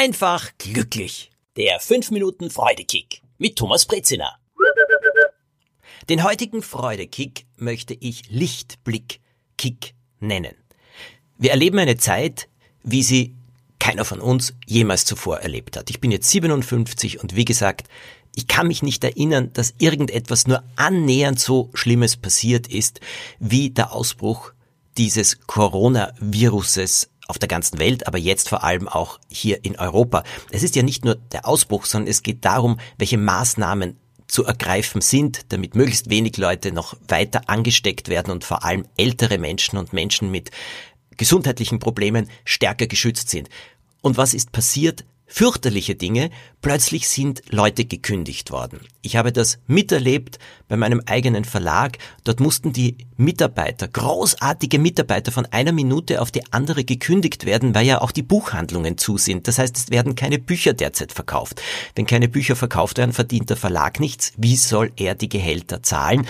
[0.00, 1.32] Einfach glücklich.
[1.56, 4.38] Der 5 Minuten Freudekick mit Thomas Brezina.
[6.08, 10.54] Den heutigen Freudekick möchte ich Lichtblick-Kick nennen.
[11.36, 12.48] Wir erleben eine Zeit,
[12.84, 13.34] wie sie
[13.80, 15.90] keiner von uns jemals zuvor erlebt hat.
[15.90, 17.88] Ich bin jetzt 57 und wie gesagt,
[18.36, 23.00] ich kann mich nicht erinnern, dass irgendetwas nur annähernd so Schlimmes passiert ist,
[23.40, 24.52] wie der Ausbruch
[24.96, 30.24] dieses Coronaviruses auf der ganzen Welt, aber jetzt vor allem auch hier in Europa.
[30.50, 33.96] Es ist ja nicht nur der Ausbruch, sondern es geht darum, welche Maßnahmen
[34.26, 39.38] zu ergreifen sind, damit möglichst wenig Leute noch weiter angesteckt werden und vor allem ältere
[39.38, 40.50] Menschen und Menschen mit
[41.16, 43.48] gesundheitlichen Problemen stärker geschützt sind.
[44.00, 45.04] Und was ist passiert?
[45.28, 46.30] Fürchterliche Dinge.
[46.60, 48.80] Plötzlich sind Leute gekündigt worden.
[49.02, 51.98] Ich habe das miterlebt bei meinem eigenen Verlag.
[52.24, 57.86] Dort mussten die Mitarbeiter, großartige Mitarbeiter von einer Minute auf die andere gekündigt werden, weil
[57.86, 59.46] ja auch die Buchhandlungen zu sind.
[59.46, 61.62] Das heißt, es werden keine Bücher derzeit verkauft.
[61.94, 64.32] Wenn keine Bücher verkauft werden, verdient der Verlag nichts.
[64.36, 66.26] Wie soll er die Gehälter zahlen?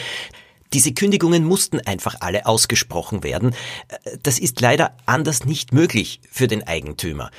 [0.74, 3.54] Diese Kündigungen mussten einfach alle ausgesprochen werden.
[4.22, 7.30] Das ist leider anders nicht möglich für den Eigentümer.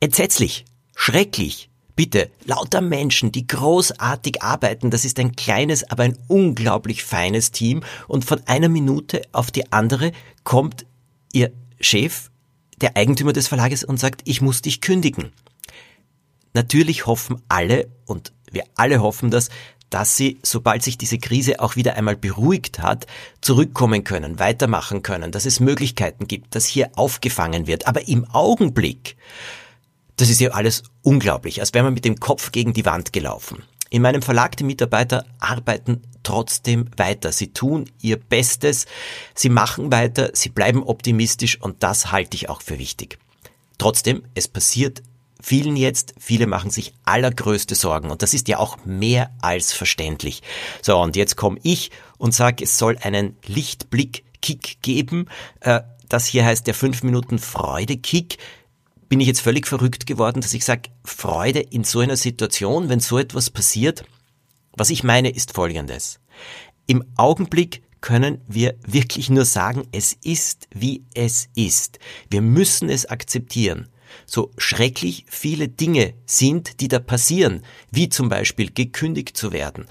[0.00, 1.68] Entsetzlich, schrecklich.
[1.96, 7.84] Bitte, lauter Menschen, die großartig arbeiten, das ist ein kleines, aber ein unglaublich feines Team
[8.08, 10.10] und von einer Minute auf die andere
[10.42, 10.86] kommt
[11.32, 12.30] ihr Chef,
[12.80, 15.30] der Eigentümer des Verlages und sagt, ich muss dich kündigen.
[16.52, 19.50] Natürlich hoffen alle, und wir alle hoffen das,
[19.90, 23.06] dass sie, sobald sich diese Krise auch wieder einmal beruhigt hat,
[23.40, 27.86] zurückkommen können, weitermachen können, dass es Möglichkeiten gibt, dass hier aufgefangen wird.
[27.86, 29.16] Aber im Augenblick
[30.16, 33.62] das ist ja alles unglaublich, als wäre man mit dem Kopf gegen die Wand gelaufen.
[33.90, 37.30] In meinem Verlag die Mitarbeiter arbeiten trotzdem weiter.
[37.30, 38.86] Sie tun ihr Bestes,
[39.34, 43.18] sie machen weiter, sie bleiben optimistisch und das halte ich auch für wichtig.
[43.78, 45.02] Trotzdem, es passiert
[45.40, 50.42] vielen jetzt, viele machen sich allergrößte Sorgen und das ist ja auch mehr als verständlich.
[50.80, 55.26] So, und jetzt komme ich und sage, es soll einen Lichtblick-Kick geben.
[55.60, 58.38] Äh, das hier heißt der 5 Minuten Freude-Kick
[59.14, 62.98] bin ich jetzt völlig verrückt geworden, dass ich sage, Freude in so einer Situation, wenn
[62.98, 64.04] so etwas passiert.
[64.72, 66.18] Was ich meine, ist Folgendes.
[66.88, 72.00] Im Augenblick können wir wirklich nur sagen, es ist, wie es ist.
[72.28, 73.88] Wir müssen es akzeptieren.
[74.26, 79.86] So schrecklich viele Dinge sind, die da passieren, wie zum Beispiel gekündigt zu werden.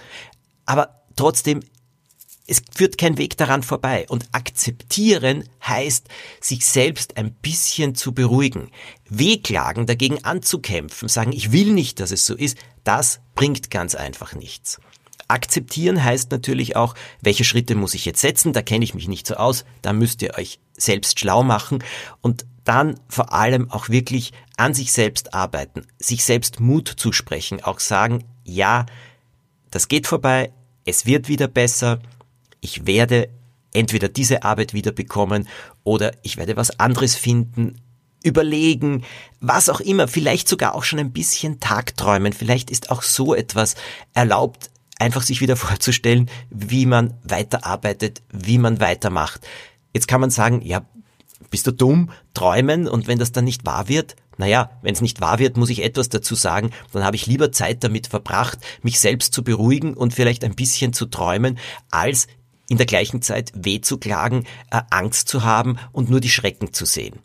[0.66, 1.61] Aber trotzdem
[2.45, 4.05] es führt kein Weg daran vorbei.
[4.09, 6.07] Und akzeptieren heißt,
[6.41, 8.69] sich selbst ein bisschen zu beruhigen.
[9.09, 14.35] Wehklagen, dagegen anzukämpfen, sagen, ich will nicht, dass es so ist, das bringt ganz einfach
[14.35, 14.79] nichts.
[15.27, 19.25] Akzeptieren heißt natürlich auch, welche Schritte muss ich jetzt setzen, da kenne ich mich nicht
[19.25, 21.83] so aus, da müsst ihr euch selbst schlau machen
[22.21, 27.79] und dann vor allem auch wirklich an sich selbst arbeiten, sich selbst Mut zusprechen, auch
[27.79, 28.85] sagen, ja,
[29.71, 30.51] das geht vorbei,
[30.85, 31.99] es wird wieder besser,
[32.63, 33.29] ich werde
[33.74, 35.47] entweder diese Arbeit wieder bekommen
[35.84, 37.81] oder ich werde was anderes finden,
[38.24, 39.03] überlegen,
[39.41, 43.75] was auch immer, vielleicht sogar auch schon ein bisschen Tagträumen, vielleicht ist auch so etwas
[44.13, 49.41] erlaubt, einfach sich wieder vorzustellen, wie man weiterarbeitet, wie man weitermacht.
[49.94, 50.85] Jetzt kann man sagen, ja,
[51.50, 52.88] bist du dumm, träumen?
[52.88, 55.84] Und wenn das dann nicht wahr wird, naja, wenn es nicht wahr wird, muss ich
[55.84, 60.13] etwas dazu sagen, dann habe ich lieber Zeit damit verbracht, mich selbst zu beruhigen und
[60.13, 61.59] vielleicht ein bisschen zu träumen,
[61.91, 62.28] als
[62.69, 66.74] in der gleichen Zeit weh zu klagen, äh, Angst zu haben und nur die Schrecken
[66.74, 67.19] zu sehen.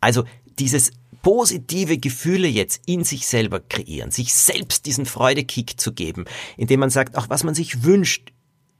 [0.00, 0.24] Also
[0.58, 0.92] dieses
[1.22, 6.24] positive Gefühle jetzt in sich selber kreieren, sich selbst diesen Freudekick zu geben,
[6.56, 8.32] indem man sagt, auch was man sich wünscht,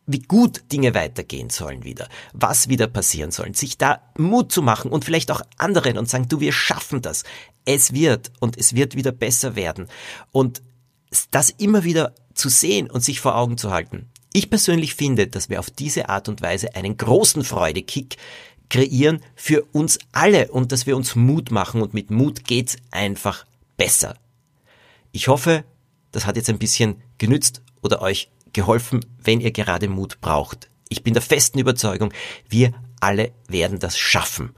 [0.06, 4.90] wie gut Dinge weitergehen sollen wieder, was wieder passieren soll, sich da Mut zu machen
[4.90, 7.24] und vielleicht auch anderen und sagen, du, wir schaffen das.
[7.64, 9.86] Es wird und es wird wieder besser werden.
[10.32, 10.62] Und
[11.30, 14.08] das immer wieder zu sehen und sich vor Augen zu halten.
[14.32, 18.16] Ich persönlich finde, dass wir auf diese Art und Weise einen großen Freudekick
[18.68, 23.44] kreieren für uns alle und dass wir uns Mut machen und mit Mut geht's einfach
[23.76, 24.16] besser.
[25.10, 25.64] Ich hoffe,
[26.12, 30.70] das hat jetzt ein bisschen genützt oder euch geholfen, wenn ihr gerade Mut braucht.
[30.88, 32.12] Ich bin der festen Überzeugung,
[32.48, 34.54] wir alle werden das schaffen.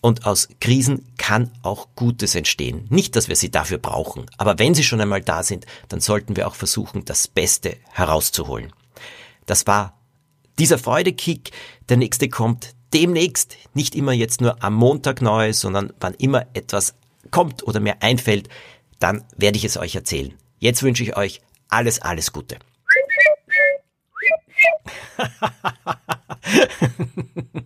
[0.00, 2.86] Und aus Krisen kann auch Gutes entstehen.
[2.88, 6.34] Nicht, dass wir sie dafür brauchen, aber wenn sie schon einmal da sind, dann sollten
[6.34, 8.72] wir auch versuchen, das Beste herauszuholen.
[9.46, 9.98] Das war
[10.58, 11.50] dieser Freudekick.
[11.88, 16.94] Der nächste kommt demnächst, nicht immer jetzt nur am Montag neu, sondern wann immer etwas
[17.30, 18.48] kommt oder mir einfällt,
[18.98, 20.34] dann werde ich es euch erzählen.
[20.58, 22.58] Jetzt wünsche ich euch alles, alles Gute.